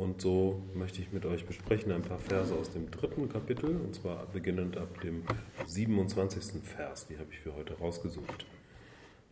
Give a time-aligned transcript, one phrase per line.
[0.00, 3.94] Und so möchte ich mit euch besprechen ein paar Verse aus dem dritten Kapitel, und
[3.94, 5.24] zwar beginnend ab dem
[5.66, 6.62] 27.
[6.62, 8.46] Vers, die habe ich für heute rausgesucht.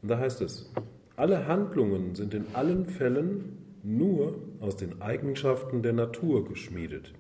[0.03, 0.71] Und da heißt es,
[1.17, 7.15] alle Handlungen sind in allen Fällen nur aus den Eigenschaften der Natur geschmiedet.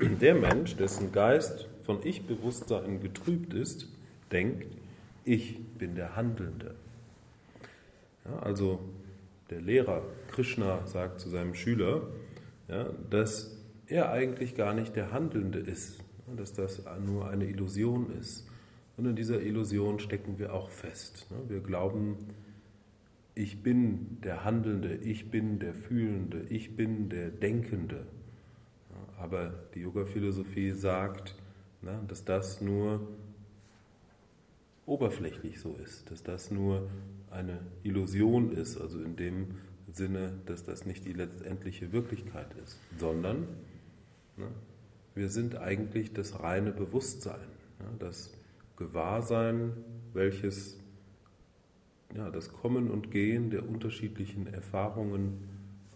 [0.00, 3.90] Der Mensch, dessen Geist von Ich-Bewusstsein getrübt ist,
[4.32, 4.68] denkt,
[5.26, 6.74] ich bin der Handelnde.
[8.24, 8.80] Ja, also
[9.50, 12.00] der Lehrer Krishna sagt zu seinem Schüler,
[12.68, 13.56] ja, dass
[13.86, 16.02] er eigentlich gar nicht der Handelnde ist,
[16.36, 18.48] dass das nur eine Illusion ist.
[18.96, 21.26] Und in dieser Illusion stecken wir auch fest.
[21.48, 22.16] Wir glauben,
[23.34, 28.06] ich bin der Handelnde, ich bin der Fühlende, ich bin der Denkende.
[29.18, 31.36] Aber die Yoga-Philosophie sagt,
[32.08, 33.06] dass das nur
[34.86, 36.88] oberflächlich so ist, dass das nur
[37.30, 39.56] eine Illusion ist, also in dem
[39.96, 43.46] Sinne, dass das nicht die letztendliche Wirklichkeit ist, sondern
[44.36, 44.48] ne,
[45.14, 48.30] wir sind eigentlich das reine Bewusstsein, ne, das
[48.76, 49.72] Gewahrsein,
[50.12, 50.78] welches
[52.14, 55.48] ja, das Kommen und Gehen der unterschiedlichen Erfahrungen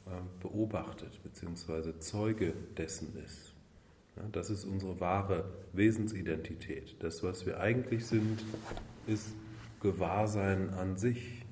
[0.07, 0.11] äh,
[0.43, 3.55] beobachtet, beziehungsweise Zeuge dessen ist.
[4.17, 6.97] Ja, das ist unsere wahre Wesensidentität.
[7.01, 8.45] Das, was wir eigentlich sind,
[9.07, 9.33] ist
[9.81, 11.45] Gewahrsein an sich.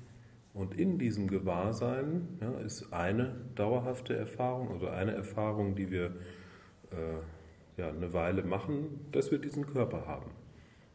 [0.53, 6.15] Und in diesem Gewahrsein ja, ist eine dauerhafte Erfahrung oder eine Erfahrung, die wir
[6.91, 7.19] äh,
[7.77, 10.31] ja, eine Weile machen, dass wir diesen Körper haben.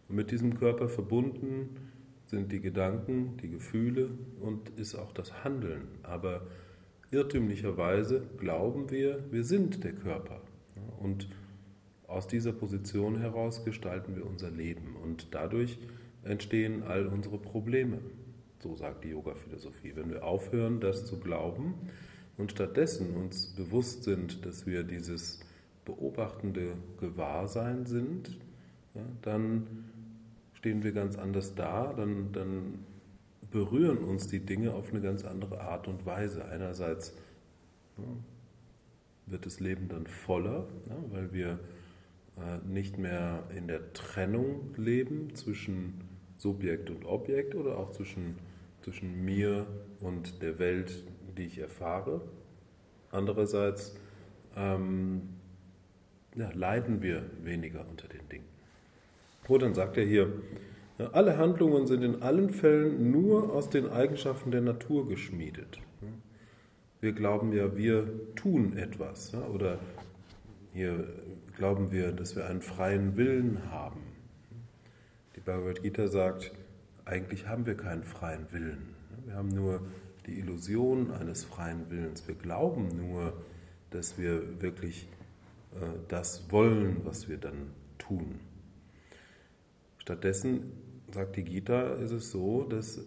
[0.08, 1.76] Und mit diesem Körper verbunden
[2.26, 5.82] sind die Gedanken, die Gefühle und ist auch das Handeln.
[6.02, 6.42] Aber
[7.10, 10.40] irrtümlicherweise glauben wir, wir sind der Körper.
[11.00, 11.28] Und
[12.06, 14.96] aus dieser Position heraus gestalten wir unser Leben.
[15.02, 15.78] Und dadurch
[16.22, 17.98] entstehen all unsere Probleme.
[18.64, 19.92] So sagt die Yoga-Philosophie.
[19.94, 21.74] Wenn wir aufhören, das zu glauben
[22.38, 25.40] und stattdessen uns bewusst sind, dass wir dieses
[25.84, 28.38] beobachtende Gewahrsein sind,
[28.94, 29.66] ja, dann
[30.54, 32.78] stehen wir ganz anders da, dann, dann
[33.50, 36.46] berühren uns die Dinge auf eine ganz andere Art und Weise.
[36.46, 37.12] Einerseits
[37.98, 38.04] ja,
[39.26, 41.58] wird das Leben dann voller, ja, weil wir
[42.38, 46.00] äh, nicht mehr in der Trennung leben zwischen
[46.38, 48.38] Subjekt und Objekt oder auch zwischen,
[48.84, 49.66] zwischen mir
[50.00, 51.04] und der Welt,
[51.38, 52.20] die ich erfahre.
[53.10, 53.96] Andererseits
[54.56, 55.30] ähm,
[56.34, 58.44] ja, leiden wir weniger unter den Dingen.
[59.48, 60.32] Oh, sagt er hier,
[61.12, 65.78] alle Handlungen sind in allen Fällen nur aus den Eigenschaften der Natur geschmiedet.
[67.00, 69.34] Wir glauben ja, wir tun etwas.
[69.34, 69.78] Oder
[70.72, 71.06] hier
[71.56, 74.00] glauben wir, dass wir einen freien Willen haben.
[75.36, 76.52] Die Bhagavad Gita sagt,
[77.04, 78.94] eigentlich haben wir keinen freien Willen.
[79.26, 79.82] Wir haben nur
[80.26, 82.26] die Illusion eines freien Willens.
[82.26, 83.34] Wir glauben nur,
[83.90, 85.08] dass wir wirklich
[85.74, 88.40] äh, das wollen, was wir dann tun.
[89.98, 90.72] Stattdessen,
[91.12, 93.00] sagt die Gita, ist es so, dass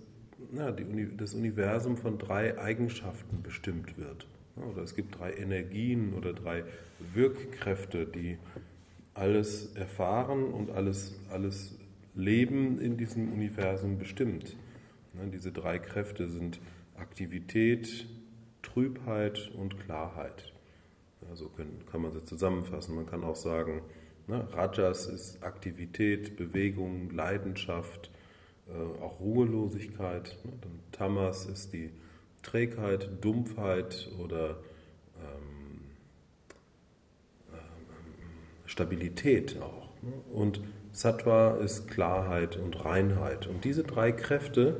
[0.53, 4.27] ja, die, das Universum von drei Eigenschaften bestimmt wird.
[4.55, 6.63] Oder es gibt drei Energien oder drei
[7.13, 8.37] Wirkkräfte, die
[9.13, 11.77] alles erfahren und alles, alles
[12.17, 14.57] Leben in diesem Universum bestimmt.
[15.33, 16.59] Diese drei Kräfte sind
[16.95, 18.07] Aktivität,
[18.61, 20.51] Trübheit und Klarheit.
[21.33, 21.49] So
[21.91, 22.95] kann man sie zusammenfassen.
[22.95, 23.81] Man kann auch sagen,
[24.27, 24.45] Ne?
[24.51, 28.11] Rajas ist Aktivität, Bewegung, Leidenschaft,
[28.67, 30.37] äh, auch Ruhelosigkeit.
[30.43, 30.51] Ne?
[30.91, 31.91] Tamas ist die
[32.43, 34.59] Trägheit, Dumpfheit oder
[35.17, 35.81] ähm,
[37.53, 39.89] äh, Stabilität auch.
[40.01, 40.11] Ne?
[40.33, 40.61] Und
[40.97, 43.45] Sattva ist Klarheit und Reinheit.
[43.45, 44.77] Und diese drei Kräfte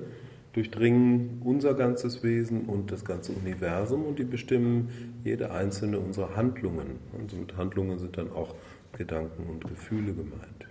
[0.53, 4.89] durchdringen unser ganzes Wesen und das ganze Universum und die bestimmen
[5.23, 6.97] jede einzelne unserer Handlungen.
[7.15, 8.55] Und mit Handlungen sind dann auch
[8.97, 10.65] Gedanken und Gefühle gemeint.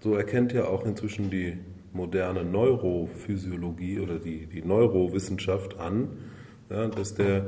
[0.00, 1.56] So erkennt ja auch inzwischen die
[1.94, 6.08] moderne Neurophysiologie oder die, die Neurowissenschaft an,
[6.68, 7.46] ja, dass der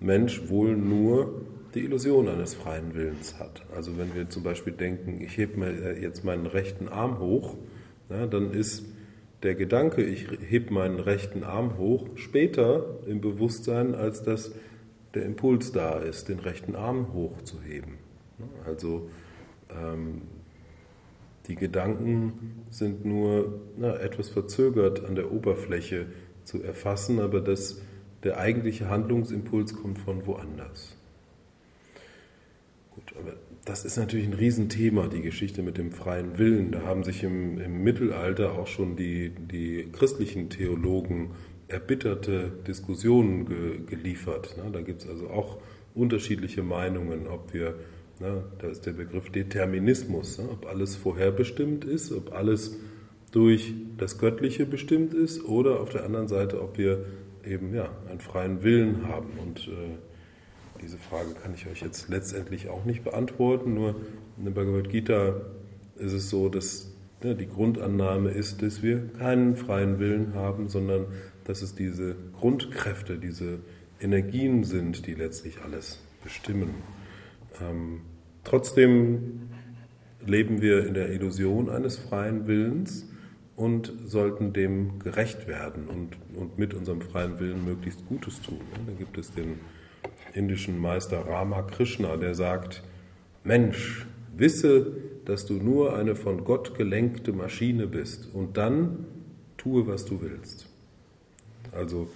[0.00, 1.42] Mensch wohl nur
[1.78, 3.62] die Illusion eines freien Willens hat.
[3.74, 7.56] Also wenn wir zum Beispiel denken, ich hebe mir jetzt meinen rechten Arm hoch,
[8.10, 8.84] ja, dann ist
[9.44, 14.50] der Gedanke, ich hebe meinen rechten Arm hoch, später im Bewusstsein, als dass
[15.14, 17.94] der Impuls da ist, den rechten Arm hochzuheben.
[18.66, 19.08] Also
[19.70, 20.22] ähm,
[21.46, 26.06] die Gedanken sind nur na, etwas verzögert an der Oberfläche
[26.42, 27.80] zu erfassen, aber das,
[28.24, 30.97] der eigentliche Handlungsimpuls kommt von woanders.
[33.64, 36.72] Das ist natürlich ein Riesenthema, die Geschichte mit dem freien Willen.
[36.72, 41.32] Da haben sich im, im Mittelalter auch schon die, die christlichen Theologen
[41.68, 44.56] erbitterte Diskussionen ge, geliefert.
[44.72, 45.58] Da gibt es also auch
[45.94, 47.74] unterschiedliche Meinungen, ob wir,
[48.20, 52.78] na, da ist der Begriff Determinismus, ne, ob alles vorherbestimmt ist, ob alles
[53.32, 57.04] durch das Göttliche bestimmt ist oder auf der anderen Seite, ob wir
[57.44, 59.28] eben ja, einen freien Willen haben.
[59.42, 59.98] Und äh,
[60.80, 63.96] diese Frage kann ich euch jetzt letztendlich auch nicht beantworten, nur
[64.36, 65.40] in der Bhagavad Gita
[65.96, 66.92] ist es so, dass
[67.22, 71.06] ja, die Grundannahme ist, dass wir keinen freien Willen haben, sondern
[71.44, 73.58] dass es diese Grundkräfte, diese
[74.00, 76.74] Energien sind, die letztlich alles bestimmen.
[77.60, 78.02] Ähm,
[78.44, 79.48] trotzdem
[80.24, 83.08] leben wir in der Illusion eines freien Willens
[83.56, 88.60] und sollten dem gerecht werden und, und mit unserem freien Willen möglichst Gutes tun.
[88.86, 89.58] Da gibt es den
[90.38, 92.82] indischen Meister Ramakrishna, der sagt,
[93.44, 94.06] Mensch,
[94.36, 94.92] wisse,
[95.24, 99.04] dass du nur eine von Gott gelenkte Maschine bist und dann
[99.56, 100.66] tue, was du willst.
[101.72, 102.08] Also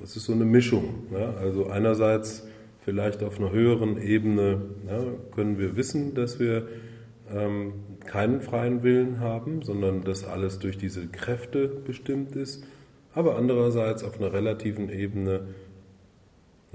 [0.00, 1.06] das ist so eine Mischung.
[1.12, 1.34] Ja?
[1.34, 2.46] Also einerseits
[2.80, 5.04] vielleicht auf einer höheren Ebene ja,
[5.34, 6.66] können wir wissen, dass wir
[7.30, 7.72] ähm,
[8.04, 12.64] keinen freien Willen haben, sondern dass alles durch diese Kräfte bestimmt ist.
[13.14, 15.48] Aber andererseits auf einer relativen Ebene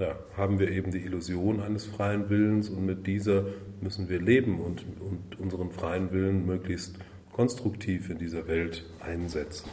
[0.02, 3.46] ja, haben wir eben die Illusion eines freien Willens und mit dieser
[3.80, 6.98] müssen wir leben und, und unseren freien Willen möglichst
[7.30, 9.70] konstruktiv in dieser Welt einsetzen.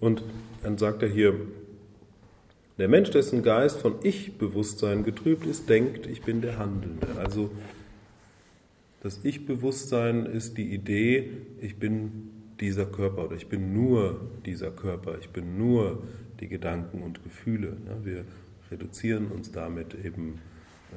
[0.00, 0.24] Und
[0.62, 1.34] dann sagt er hier,
[2.78, 7.06] der Mensch, dessen Geist von Ich-Bewusstsein getrübt ist, denkt, ich bin der Handelnde.
[7.18, 7.50] Also
[9.00, 15.18] das Ich-Bewusstsein ist die Idee, ich bin dieser Körper oder ich bin nur dieser Körper,
[15.20, 16.02] ich bin nur
[16.42, 17.76] die Gedanken und Gefühle.
[18.02, 18.24] Wir
[18.70, 20.40] reduzieren uns damit eben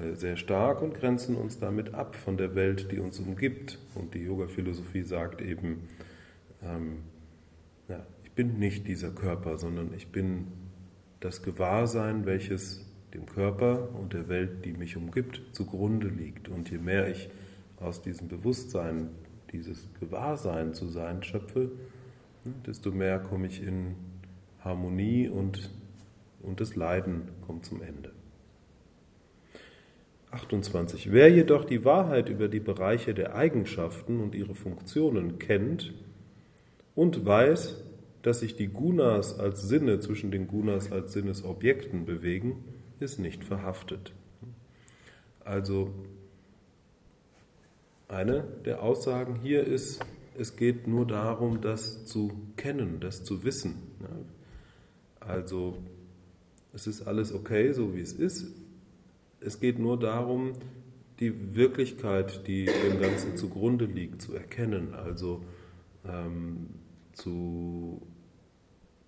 [0.02, 3.80] äh, sehr stark und grenzen uns damit ab von der Welt, die uns umgibt.
[3.94, 5.88] Und die Yoga-Philosophie sagt eben,
[6.64, 7.04] ähm,
[7.88, 10.48] ja, ich bin nicht dieser Körper, sondern ich bin
[11.20, 16.50] das Gewahrsein, welches dem Körper und der Welt, die mich umgibt, zugrunde liegt.
[16.50, 17.30] Und je mehr ich
[17.78, 19.10] aus diesem Bewusstsein,
[19.52, 21.72] dieses Gewahrsein zu sein schöpfe,
[22.44, 23.96] ne, desto mehr komme ich in
[24.66, 25.70] Harmonie und,
[26.42, 28.12] und das Leiden kommt zum Ende.
[30.32, 31.12] 28.
[31.12, 35.94] Wer jedoch die Wahrheit über die Bereiche der Eigenschaften und ihre Funktionen kennt
[36.94, 37.84] und weiß,
[38.22, 42.66] dass sich die Gunas als Sinne zwischen den Gunas als Sinnesobjekten bewegen,
[43.00, 44.14] ist nicht verhaftet.
[45.42, 45.94] Also
[48.08, 50.04] eine der Aussagen hier ist,
[50.38, 53.76] es geht nur darum, das zu kennen, das zu wissen.
[55.28, 55.78] Also
[56.74, 58.48] es ist alles okay, so wie es ist.
[59.40, 60.54] Es geht nur darum,
[61.20, 64.94] die Wirklichkeit, die dem Ganzen zugrunde liegt, zu erkennen.
[64.94, 65.44] Also
[66.08, 66.68] ähm,
[67.14, 68.02] zu,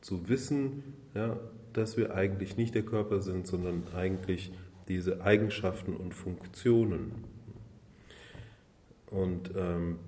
[0.01, 0.83] zu wissen,
[1.13, 1.37] ja,
[1.73, 4.51] dass wir eigentlich nicht der Körper sind, sondern eigentlich
[4.87, 7.11] diese Eigenschaften und Funktionen.
[9.11, 9.99] Und ähm,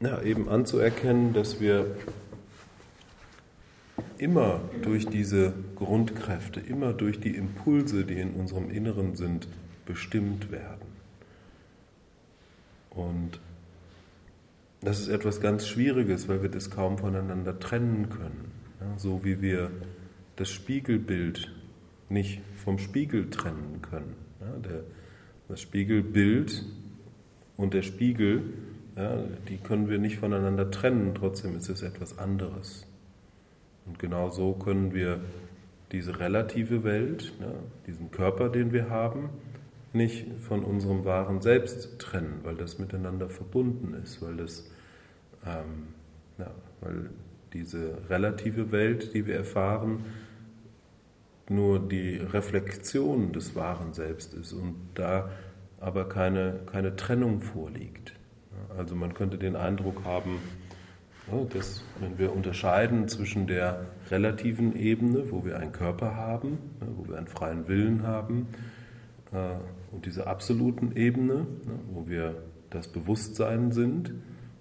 [0.00, 1.96] ja, eben anzuerkennen, dass wir
[4.18, 9.48] immer durch diese Grundkräfte, immer durch die Impulse, die in unserem Inneren sind,
[9.86, 10.86] bestimmt werden.
[12.90, 13.40] Und
[14.80, 18.52] das ist etwas ganz Schwieriges, weil wir das kaum voneinander trennen können.
[18.80, 19.70] Ja, so wie wir
[20.36, 21.52] das Spiegelbild
[22.08, 24.14] nicht vom Spiegel trennen können.
[24.40, 24.84] Ja, der,
[25.48, 26.64] das Spiegelbild
[27.56, 28.42] und der Spiegel,
[28.96, 32.87] ja, die können wir nicht voneinander trennen, trotzdem ist es etwas anderes.
[33.88, 35.20] Und genau so können wir
[35.92, 37.52] diese relative Welt, ja,
[37.86, 39.30] diesen Körper, den wir haben,
[39.92, 44.70] nicht von unserem wahren Selbst trennen, weil das miteinander verbunden ist, weil das,
[45.46, 45.88] ähm,
[46.36, 47.10] ja, weil
[47.54, 50.04] diese relative Welt, die wir erfahren,
[51.48, 55.30] nur die Reflexion des wahren Selbst ist und da
[55.80, 58.12] aber keine, keine Trennung vorliegt.
[58.76, 60.40] Also man könnte den Eindruck haben,
[61.50, 66.58] dass wenn wir unterscheiden zwischen der relativen Ebene, wo wir einen Körper haben,
[66.96, 68.48] wo wir einen freien Willen haben,
[69.32, 69.56] äh,
[69.90, 71.46] und dieser absoluten Ebene,
[71.92, 74.12] wo wir das Bewusstsein sind,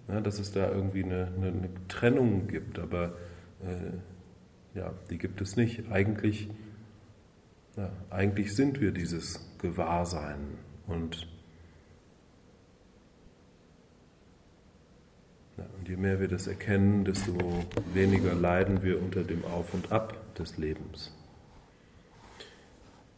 [0.08, 3.16] dass es da irgendwie eine, eine Trennung gibt, aber
[3.62, 5.92] äh, ja, die gibt es nicht.
[5.92, 6.50] Eigentlich
[7.78, 10.58] ja, eigentlich sind wir dieses Gewahrsein
[10.88, 11.28] und,
[15.78, 17.34] und je mehr wir das erkennen, desto
[17.94, 21.14] weniger leiden wir unter dem Auf und Ab des Lebens.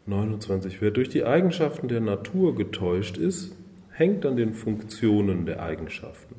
[0.05, 0.81] 29.
[0.81, 3.55] Wer durch die Eigenschaften der Natur getäuscht ist,
[3.91, 6.35] hängt an den Funktionen der Eigenschaften.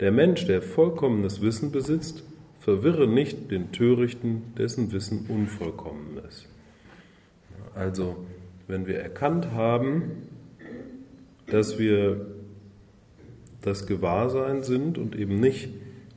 [0.00, 2.22] Der Mensch, der vollkommenes Wissen besitzt,
[2.60, 6.48] verwirre nicht den Törichten, dessen Wissen unvollkommen ist.
[7.74, 8.24] Also,
[8.68, 10.28] wenn wir erkannt haben,
[11.46, 12.26] dass wir
[13.62, 15.70] das Gewahrsein sind und eben nicht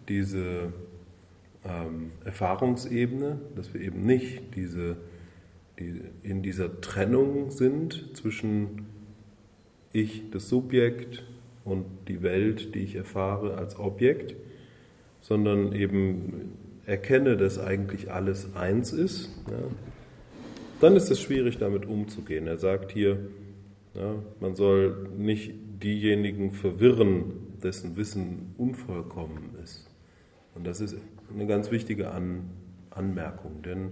[0.10, 0.74] diese
[1.64, 4.98] ähm, Erfahrungsebene, dass wir eben nicht diese,
[5.80, 8.88] die, in dieser Trennung sind zwischen
[9.94, 11.24] ich, das Subjekt,
[11.66, 14.36] und die Welt, die ich erfahre, als Objekt,
[15.22, 16.54] sondern eben
[16.86, 19.58] erkenne, dass eigentlich alles eins ist, ja,
[20.80, 22.48] dann ist es schwierig, damit umzugehen.
[22.48, 23.18] Er sagt hier,
[23.96, 29.90] ja, man soll nicht diejenigen verwirren, dessen Wissen unvollkommen ist.
[30.54, 30.96] Und das ist
[31.34, 32.50] eine ganz wichtige An
[32.92, 33.88] Anmerkung, denn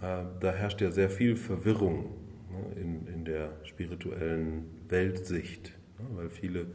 [0.00, 2.14] äh, da herrscht ja sehr viel Verwirrung
[2.50, 6.66] ne, in, in der spirituellen Weltsicht, ne, weil viele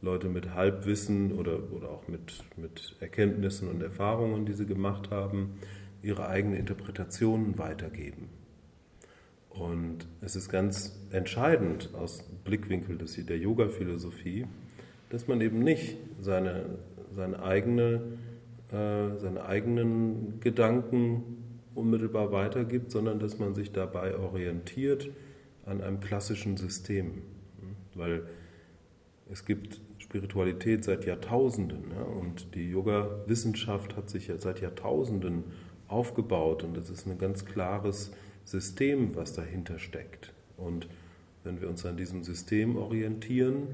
[0.00, 5.54] Leute mit Halbwissen oder, oder auch mit, mit Erkenntnissen und Erfahrungen, die sie gemacht haben,
[6.02, 8.28] ihre eigene Interpretationen weitergeben.
[9.58, 14.46] Und es ist ganz entscheidend aus Blickwinkel des, der Yoga-Philosophie,
[15.10, 16.66] dass man eben nicht seine,
[17.14, 18.02] seine, eigene,
[18.70, 21.22] äh, seine eigenen Gedanken
[21.74, 25.10] unmittelbar weitergibt, sondern dass man sich dabei orientiert
[25.66, 27.22] an einem klassischen System.
[27.94, 28.22] Weil
[29.30, 35.44] es gibt Spiritualität seit Jahrtausenden ja, und die Yoga-Wissenschaft hat sich ja seit Jahrtausenden
[35.88, 38.12] aufgebaut und es ist ein ganz klares
[38.48, 40.32] System, was dahinter steckt.
[40.56, 40.88] Und
[41.44, 43.68] wenn wir uns an diesem System orientieren,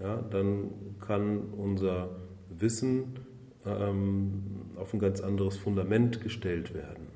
[0.00, 0.70] ja, dann
[1.00, 2.10] kann unser
[2.48, 3.18] Wissen
[3.66, 4.42] ähm,
[4.76, 7.08] auf ein ganz anderes Fundament gestellt werden,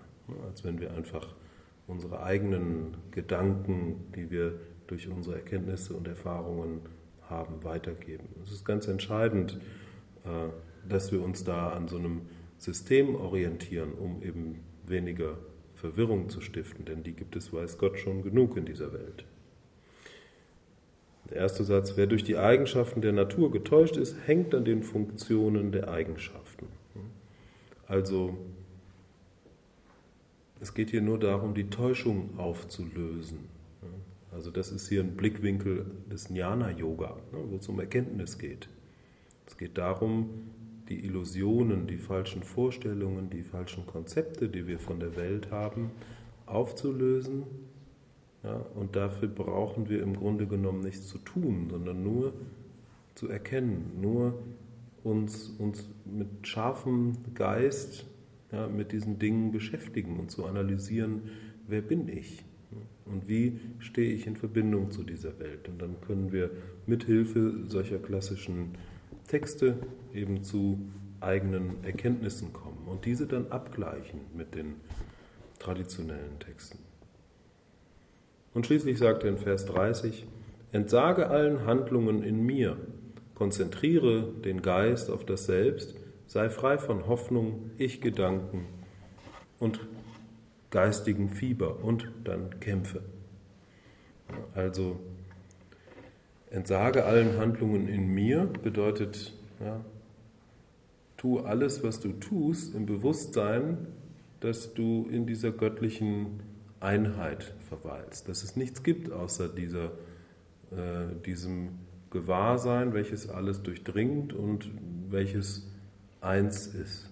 [0.47, 1.35] als wenn wir einfach
[1.87, 6.81] unsere eigenen Gedanken, die wir durch unsere Erkenntnisse und Erfahrungen
[7.23, 8.29] haben, weitergeben.
[8.43, 9.59] Es ist ganz entscheidend,
[10.25, 12.23] äh, dass wir uns da an so einem
[12.59, 15.39] System orientieren, um eben weniger
[15.85, 19.27] Verwirrung zu stiften, denn die gibt es, weiß Gott, schon genug in dieser Welt.
[21.29, 25.73] Der erste Satz, wer durch die Eigenschaften der Natur getäuscht ist, hängt an den Funktionen
[25.73, 26.69] der Eigenschaften.
[27.87, 28.39] Also
[30.59, 33.41] es geht hier nur darum, die Täuschung aufzulösen.
[34.33, 38.71] Also das ist hier ein Blickwinkel des Jnana-Yoga, wo es um Erkenntnis geht.
[39.47, 40.51] Es geht darum,
[40.89, 45.91] die Illusionen, die falschen Vorstellungen, die falschen Konzepte, die wir von der Welt haben,
[46.47, 47.45] aufzulösen.
[48.43, 52.35] Ja, und dafür brauchen wir im Grunde genommen nichts zu tun, sondern nur
[53.15, 54.39] zu erkennen, nur
[55.03, 58.07] uns, uns mit scharfem Geist
[58.53, 61.23] ja, mit diesen Dingen beschäftigen und zu analysieren,
[61.67, 62.45] wer bin ich
[63.07, 65.69] und wie stehe ich in Verbindung zu dieser Welt.
[65.69, 66.51] Und dann können wir
[66.87, 68.73] mit Hilfe solcher klassischen
[69.27, 69.79] Texte
[70.13, 70.79] eben zu
[71.21, 74.77] eigenen Erkenntnissen kommen und diese dann abgleichen mit den
[75.59, 76.79] traditionellen Texten.
[78.53, 80.27] Und schließlich sagt er in Vers 30,
[80.73, 82.77] Entsage allen Handlungen in mir,
[83.35, 88.67] konzentriere den Geist auf das Selbst, sei frei von Hoffnung, Ich-Gedanken
[89.59, 89.81] und
[90.71, 93.03] geistigen Fieber und dann kämpfe.
[94.55, 94.99] Also
[96.55, 99.85] Entsage allen Handlungen in mir bedeutet, ja,
[101.17, 103.89] tu alles, was du tust, im Bewusstsein,
[104.39, 106.41] dass du in dieser göttlichen
[106.79, 109.87] Einheit verweilst, dass es nichts gibt außer dieser,
[110.71, 111.71] äh, diesem
[112.11, 114.71] Gewahrsein, welches alles durchdringt und
[115.11, 115.67] welches
[116.21, 117.11] eins ist.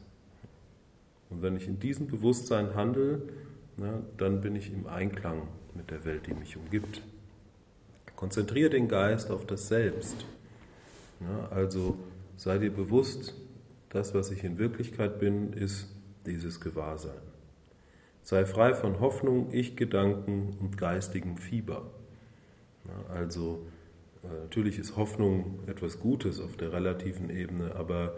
[1.30, 3.22] Und wenn ich in diesem Bewusstsein handle,
[3.76, 7.02] na, dann bin ich im Einklang mit der Welt, die mich umgibt.
[8.22, 10.14] Konzentriere den Geist auf das Selbst.
[11.18, 11.98] Ja, also
[12.36, 13.34] sei dir bewusst,
[13.88, 15.88] das, was ich in Wirklichkeit bin, ist
[16.24, 17.20] dieses Gewahrsein.
[18.22, 21.90] Sei frei von Hoffnung, Ich-Gedanken und geistigem Fieber.
[22.84, 23.66] Ja, also
[24.22, 28.14] äh, natürlich ist Hoffnung etwas Gutes auf der relativen Ebene, aber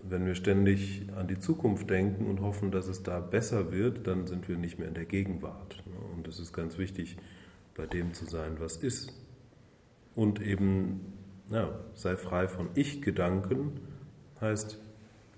[0.00, 4.28] wenn wir ständig an die Zukunft denken und hoffen, dass es da besser wird, dann
[4.28, 5.82] sind wir nicht mehr in der Gegenwart.
[6.14, 7.16] Und es ist ganz wichtig,
[7.74, 9.12] bei dem zu sein, was ist
[10.14, 11.00] und eben
[11.50, 13.80] ja, sei frei von Ich-Gedanken,
[14.40, 14.78] heißt,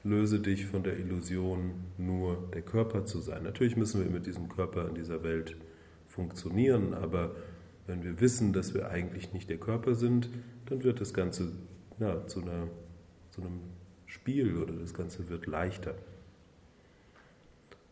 [0.04, 3.42] löse dich von der Illusion, nur der Körper zu sein.
[3.42, 5.56] Natürlich müssen wir mit diesem Körper in dieser Welt
[6.06, 7.34] funktionieren, aber
[7.86, 10.28] wenn wir wissen, dass wir eigentlich nicht der Körper sind,
[10.66, 11.52] dann wird das Ganze
[11.98, 12.68] ja, zu, einer,
[13.30, 13.60] zu einem
[14.06, 15.94] Spiel oder das Ganze wird leichter.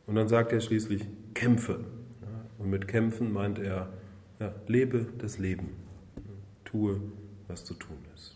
[0.06, 1.80] Und dann sagt er schließlich, kämpfe.
[2.58, 3.92] Und mit kämpfen meint er,
[4.38, 5.83] ja, lebe das Leben
[6.74, 7.00] tue,
[7.46, 8.34] was zu tun ist.